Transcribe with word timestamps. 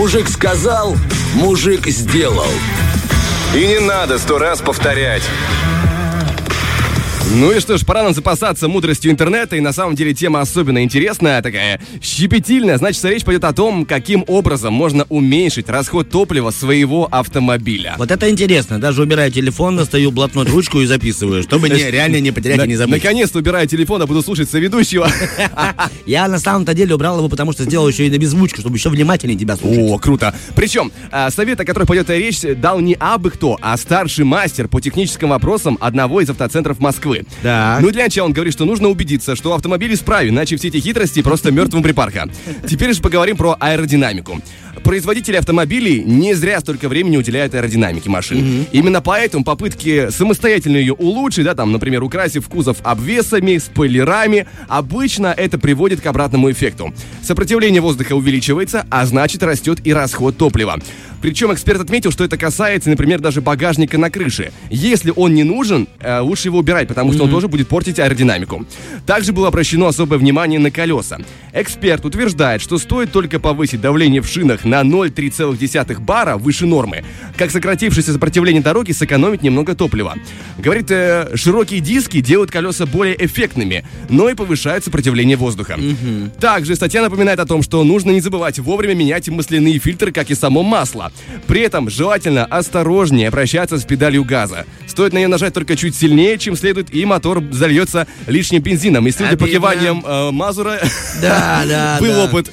Мужик 0.00 0.30
сказал, 0.30 0.96
мужик 1.34 1.86
сделал. 1.88 2.48
И 3.54 3.66
не 3.66 3.80
надо 3.80 4.18
сто 4.18 4.38
раз 4.38 4.62
повторять. 4.62 5.22
Ну 7.32 7.52
и 7.52 7.60
что 7.60 7.78
ж, 7.78 7.86
пора 7.86 8.02
нам 8.02 8.12
запасаться 8.12 8.66
мудростью 8.66 9.12
интернета, 9.12 9.54
и 9.54 9.60
на 9.60 9.72
самом 9.72 9.94
деле 9.94 10.12
тема 10.12 10.40
особенно 10.40 10.82
интересная, 10.82 11.40
такая 11.42 11.80
щепетильная. 12.02 12.76
Значит, 12.76 13.04
речь 13.04 13.22
пойдет 13.22 13.44
о 13.44 13.52
том, 13.52 13.86
каким 13.86 14.24
образом 14.26 14.74
можно 14.74 15.06
уменьшить 15.08 15.68
расход 15.68 16.10
топлива 16.10 16.50
своего 16.50 17.06
автомобиля. 17.08 17.94
Вот 17.98 18.10
это 18.10 18.28
интересно. 18.28 18.80
Даже 18.80 19.02
убирая 19.02 19.30
телефон, 19.30 19.76
достаю 19.76 20.10
блокнот, 20.10 20.48
ручку 20.48 20.80
и 20.80 20.86
записываю, 20.86 21.44
чтобы 21.44 21.68
не, 21.68 21.76
реально 21.90 22.18
не 22.18 22.32
потерять 22.32 22.64
и 22.64 22.68
не 22.68 22.74
забыть. 22.74 23.00
Наконец-то 23.00 23.38
убираю 23.38 23.68
телефон, 23.68 24.02
а 24.02 24.08
буду 24.08 24.22
слушать 24.22 24.50
соведущего. 24.50 25.08
Я 26.06 26.26
на 26.26 26.40
самом-то 26.40 26.74
деле 26.74 26.96
убрал 26.96 27.18
его, 27.18 27.28
потому 27.28 27.52
что 27.52 27.62
сделал 27.62 27.86
еще 27.86 28.08
и 28.08 28.10
на 28.10 28.18
беззвучку, 28.18 28.60
чтобы 28.60 28.76
еще 28.76 28.88
внимательнее 28.88 29.38
тебя 29.38 29.56
слушать. 29.56 29.78
О, 29.78 29.98
круто. 29.98 30.34
Причем, 30.56 30.90
а, 31.12 31.30
совет, 31.30 31.60
о 31.60 31.64
котором 31.64 31.86
пойдет 31.86 32.10
речь, 32.10 32.40
дал 32.56 32.80
не 32.80 32.96
абы 32.98 33.30
кто, 33.30 33.56
а 33.62 33.76
старший 33.76 34.24
мастер 34.24 34.66
по 34.66 34.80
техническим 34.80 35.28
вопросам 35.28 35.78
одного 35.80 36.20
из 36.20 36.28
автоцентров 36.28 36.80
Москвы. 36.80 37.19
Да. 37.42 37.78
Ну, 37.80 37.90
для 37.90 38.04
начала 38.04 38.26
он 38.26 38.32
говорит, 38.32 38.52
что 38.52 38.64
нужно 38.64 38.88
убедиться, 38.88 39.36
что 39.36 39.54
автомобиль 39.54 39.94
исправен, 39.94 40.34
иначе 40.34 40.56
все 40.56 40.68
эти 40.68 40.78
хитрости 40.78 41.22
просто 41.22 41.50
мертвым 41.50 41.82
припарка. 41.82 42.28
Теперь 42.68 42.94
же 42.94 43.02
поговорим 43.02 43.36
про 43.36 43.56
аэродинамику. 43.58 44.40
Производители 44.82 45.36
автомобилей 45.36 46.02
не 46.04 46.34
зря 46.34 46.60
столько 46.60 46.88
времени 46.88 47.16
уделяют 47.16 47.54
аэродинамике 47.54 48.10
машин. 48.10 48.66
Именно 48.72 49.00
поэтому 49.00 49.44
попытки 49.44 50.10
самостоятельно 50.10 50.76
ее 50.76 50.94
улучшить, 50.94 51.44
да, 51.44 51.54
там, 51.54 51.72
например, 51.72 52.02
украсив 52.02 52.48
кузов 52.48 52.78
обвесами, 52.82 53.58
спойлерами, 53.58 54.46
обычно 54.68 55.34
это 55.36 55.58
приводит 55.58 56.00
к 56.00 56.06
обратному 56.06 56.50
эффекту. 56.50 56.94
Сопротивление 57.22 57.80
воздуха 57.80 58.14
увеличивается, 58.14 58.86
а 58.90 59.06
значит 59.06 59.42
растет 59.42 59.80
и 59.84 59.92
расход 59.92 60.36
топлива. 60.36 60.78
Причем 61.20 61.52
эксперт 61.52 61.80
отметил, 61.80 62.10
что 62.10 62.24
это 62.24 62.38
касается, 62.38 62.88
например, 62.88 63.20
даже 63.20 63.42
багажника 63.42 63.98
на 63.98 64.10
крыше. 64.10 64.52
Если 64.70 65.12
он 65.14 65.34
не 65.34 65.44
нужен, 65.44 65.86
э, 66.00 66.20
лучше 66.20 66.48
его 66.48 66.58
убирать, 66.58 66.88
потому 66.88 67.12
что 67.12 67.24
он 67.24 67.30
тоже 67.30 67.46
будет 67.46 67.68
портить 67.68 67.98
аэродинамику. 67.98 68.64
Также 69.06 69.32
было 69.32 69.48
обращено 69.48 69.86
особое 69.86 70.18
внимание 70.18 70.58
на 70.58 70.70
колеса. 70.70 71.18
Эксперт 71.52 72.04
утверждает, 72.06 72.62
что 72.62 72.78
стоит 72.78 73.12
только 73.12 73.38
повысить 73.38 73.80
давление 73.80 74.22
в 74.22 74.26
шинах 74.26 74.59
на 74.64 74.82
0,3 74.82 76.00
бара 76.00 76.36
выше 76.36 76.66
нормы, 76.66 77.04
как 77.36 77.50
сократившееся 77.50 78.12
сопротивление 78.12 78.62
дороги 78.62 78.92
сэкономить 78.92 79.42
немного 79.42 79.74
топлива. 79.74 80.14
Говорит, 80.58 80.90
э, 80.90 81.30
широкие 81.34 81.80
диски 81.80 82.20
делают 82.20 82.50
колеса 82.50 82.86
более 82.86 83.24
эффектными, 83.24 83.84
но 84.08 84.28
и 84.28 84.34
повышают 84.34 84.84
сопротивление 84.84 85.36
воздуха. 85.36 85.78
Также 86.40 86.76
статья 86.76 87.02
напоминает 87.02 87.38
о 87.40 87.46
том, 87.46 87.62
что 87.62 87.82
нужно 87.84 88.10
не 88.10 88.20
забывать 88.20 88.58
вовремя 88.58 88.94
менять 88.94 89.28
масляные 89.28 89.78
фильтры, 89.78 90.12
как 90.12 90.30
и 90.30 90.34
само 90.34 90.62
масло. 90.62 91.12
При 91.46 91.60
этом 91.62 91.88
желательно 91.90 92.44
осторожнее 92.44 93.28
обращаться 93.28 93.78
с 93.78 93.84
педалью 93.84 94.24
газа. 94.24 94.66
Стоит 94.86 95.12
на 95.12 95.18
нее 95.18 95.28
нажать 95.28 95.54
только 95.54 95.76
чуть 95.76 95.94
сильнее, 95.96 96.38
чем 96.38 96.56
следует, 96.56 96.94
и 96.94 97.04
мотор 97.04 97.42
зальется 97.52 98.06
лишним 98.26 98.62
бензином. 98.62 99.06
И 99.06 99.10
судя 99.12 99.36
по 99.36 99.48
киваниям 99.48 100.04
э, 100.06 100.30
Мазура, 100.30 100.78
Да, 101.20 101.62
да, 101.68 101.96
был 102.00 102.12
да. 102.12 102.24
опыт. 102.24 102.50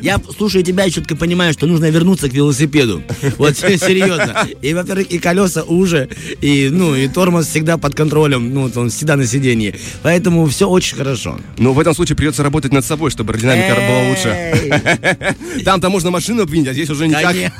Я, 0.00 0.20
слушаю 0.36 0.62
тебя 0.62 0.86
и 0.86 0.90
четко 0.90 1.16
понимаю, 1.16 1.52
что 1.52 1.66
нужно 1.66 1.90
вернуться 1.90 2.28
к 2.28 2.32
велосипеду. 2.32 3.02
Вот 3.36 3.56
серьезно. 3.58 4.46
И, 4.62 4.74
во-первых, 4.74 5.06
и 5.10 5.18
колеса 5.18 5.62
уже, 5.62 6.08
и, 6.40 6.68
ну, 6.70 6.94
и 6.94 7.08
тормоз 7.08 7.46
всегда 7.46 7.78
под 7.78 7.94
контролем, 7.94 8.52
ну, 8.52 8.62
вот 8.62 8.76
он 8.76 8.90
всегда 8.90 9.16
на 9.16 9.26
сиденье. 9.26 9.74
Поэтому 10.02 10.46
все 10.46 10.68
очень 10.68 10.96
хорошо. 10.96 11.38
Но 11.58 11.72
в 11.72 11.78
этом 11.78 11.94
случае 11.94 12.16
придется 12.16 12.42
работать 12.42 12.72
над 12.72 12.84
собой, 12.84 13.10
чтобы 13.10 13.32
аэродинамика 13.32 13.74
была 13.74 14.08
лучше. 14.08 15.64
Там-то 15.64 15.90
можно 15.90 16.10
машину 16.10 16.42
обвинить, 16.42 16.68
а 16.68 16.72
здесь 16.72 16.90
уже 16.90 17.08
никак. 17.08 17.32
Конечно. 17.32 17.52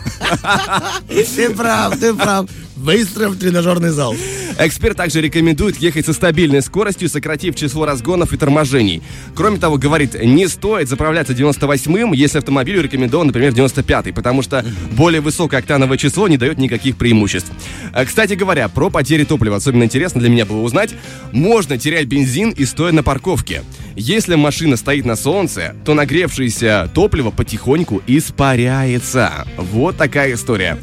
Ты 1.38 1.50
прав, 1.50 1.98
ты 1.98 2.14
прав. 2.14 2.46
Быстро 2.84 3.28
в 3.28 3.36
тренажерный 3.36 3.90
зал. 3.90 4.14
Эксперт 4.58 4.96
также 4.96 5.20
рекомендует 5.20 5.76
ехать 5.78 6.06
со 6.06 6.12
стабильной 6.12 6.62
скоростью, 6.62 7.08
сократив 7.08 7.56
число 7.56 7.86
разгонов 7.86 8.32
и 8.32 8.36
торможений. 8.36 9.02
Кроме 9.34 9.58
того, 9.58 9.78
говорит, 9.78 10.20
не 10.20 10.46
стоит 10.48 10.88
заправляться 10.88 11.32
98-м, 11.32 12.12
если 12.12 12.38
автомобилю 12.38 12.82
рекомендован, 12.82 13.28
например, 13.28 13.52
95-й, 13.52 14.12
потому 14.12 14.42
что 14.42 14.64
более 14.92 15.20
высокое 15.20 15.60
октановое 15.60 15.98
число 15.98 16.28
не 16.28 16.36
дает 16.36 16.58
никаких 16.58 16.96
преимуществ. 16.96 17.50
А, 17.92 18.04
Кстати 18.04 18.34
говоря, 18.34 18.68
про 18.68 18.90
потери 18.90 19.24
топлива 19.24 19.56
особенно 19.56 19.84
интересно 19.84 20.20
для 20.20 20.30
меня 20.30 20.46
было 20.46 20.60
узнать. 20.62 20.94
Можно 21.32 21.78
терять 21.78 22.06
бензин 22.06 22.50
и 22.50 22.64
стоя 22.64 22.92
на 22.92 23.02
парковке. 23.02 23.62
Если 23.96 24.36
машина 24.36 24.76
стоит 24.76 25.04
на 25.04 25.16
солнце, 25.16 25.74
то 25.84 25.94
нагревшееся 25.94 26.90
топливо 26.94 27.30
потихоньку 27.30 28.02
испаряется. 28.06 29.46
Вот 29.56 29.96
такая 29.96 30.34
история. 30.34 30.78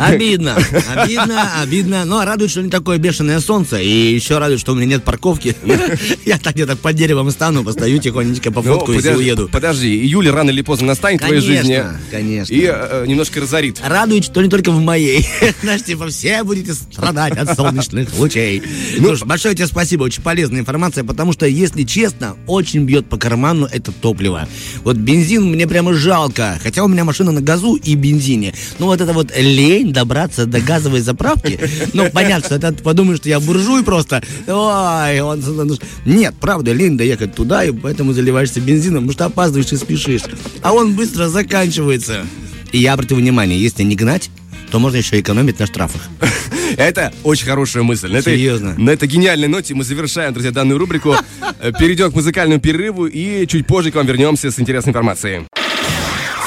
Обидно, 0.00 0.56
обидно, 0.94 1.60
обидно. 1.62 2.04
Но 2.04 2.24
радует, 2.24 2.50
что 2.50 2.62
не 2.62 2.70
такое 2.70 2.98
бешеное 2.98 3.40
солнце. 3.40 3.80
И 3.80 4.14
еще 4.14 4.38
радует, 4.38 4.60
что 4.60 4.72
у 4.72 4.74
меня 4.74 4.86
нет 4.86 5.04
парковки. 5.04 5.54
Я 6.24 6.38
так 6.38 6.54
где-то 6.54 6.76
под 6.76 6.96
деревом 6.96 7.30
стану, 7.30 7.62
постою 7.64 7.98
тихонечко, 7.98 8.50
пофоткаюсь 8.50 9.04
и 9.04 9.08
Ну, 9.08 9.10
подожди, 9.10 9.24
уеду. 9.30 9.48
подожди, 9.52 9.88
июль 10.00 10.30
рано 10.30 10.50
или 10.50 10.62
поздно 10.62 10.88
настанет 10.88 11.20
в 11.20 11.26
твоей 11.26 11.40
жизни. 11.40 11.82
конечно. 12.10 12.52
И 12.52 12.62
э, 12.66 13.04
немножко 13.06 13.40
разорит. 13.40 13.80
Радует, 13.84 14.24
что 14.24 14.42
не 14.42 14.48
только 14.48 14.70
в 14.70 14.80
моей. 14.80 15.26
Знаешь, 15.62 15.82
типа, 15.84 16.08
все 16.08 16.42
будете 16.44 16.74
страдать 16.74 17.36
от 17.36 17.54
солнечных 17.56 18.08
лучей. 18.18 18.62
Ну, 18.98 19.14
ж, 19.16 19.22
большое 19.24 19.54
тебе 19.54 19.66
спасибо, 19.66 20.04
очень 20.04 20.22
полезная 20.22 20.60
информация, 20.60 21.04
потому 21.04 21.32
что, 21.32 21.46
если 21.46 21.82
честно, 21.84 22.36
очень 22.46 22.84
бьет 22.84 23.06
по 23.08 23.16
карману 23.16 23.66
это 23.70 23.92
топливо. 23.92 24.48
Вот 24.82 24.96
бензин 24.96 25.44
мне 25.44 25.66
прямо 25.66 25.92
жалко, 25.94 26.58
хотя 26.62 26.84
у 26.84 26.88
меня 26.88 27.04
машина 27.04 27.32
на 27.32 27.40
газу 27.40 27.74
и 27.74 27.94
бензине. 27.94 28.54
Но 28.78 28.86
вот 28.86 29.00
это 29.00 29.12
вот 29.12 29.32
лень 29.36 29.89
добраться 29.92 30.46
до 30.46 30.60
газовой 30.60 31.00
заправки, 31.00 31.58
ну, 31.92 32.08
понятно, 32.10 32.46
что 32.46 32.54
это 32.56 32.72
подумаешь, 32.82 33.18
что 33.18 33.28
я 33.28 33.40
буржуй 33.40 33.82
просто. 33.84 34.22
Ой, 34.46 35.20
он... 35.20 35.78
Нет, 36.04 36.34
правда, 36.40 36.72
лень 36.72 36.96
доехать 36.96 37.34
туда, 37.34 37.64
и 37.64 37.70
поэтому 37.72 38.12
заливаешься 38.12 38.60
бензином, 38.60 39.04
потому 39.04 39.12
что 39.12 39.24
опаздываешь 39.26 39.72
и 39.72 39.76
спешишь. 39.76 40.22
А 40.62 40.72
он 40.72 40.94
быстро 40.94 41.28
заканчивается. 41.28 42.24
И 42.72 42.78
я 42.78 42.92
обратил 42.94 43.16
внимание, 43.18 43.60
если 43.60 43.82
не 43.82 43.96
гнать, 43.96 44.30
то 44.70 44.78
можно 44.78 44.96
еще 44.98 45.18
экономить 45.20 45.58
на 45.58 45.66
штрафах. 45.66 46.02
Это 46.76 47.12
очень 47.24 47.46
хорошая 47.46 47.82
мысль. 47.82 48.12
На 48.12 48.18
этой- 48.18 48.34
Серьезно? 48.36 48.74
на 48.78 48.90
этой 48.90 49.08
гениальной 49.08 49.48
ноте 49.48 49.74
мы 49.74 49.82
завершаем, 49.82 50.32
друзья, 50.32 50.52
данную 50.52 50.78
рубрику. 50.78 51.16
Э, 51.62 51.72
Перейдем 51.78 52.10
к 52.10 52.14
музыкальному 52.14 52.58
перерыву 52.58 53.06
и 53.06 53.46
чуть 53.46 53.66
позже 53.66 53.90
к 53.90 53.94
вам 53.96 54.06
вернемся 54.06 54.50
с 54.50 54.58
интересной 54.58 54.92
информацией. 54.92 55.42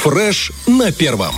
Фреш 0.02 0.52
на 0.66 0.92
первом. 0.92 1.36